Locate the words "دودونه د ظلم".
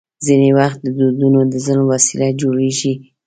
0.97-1.85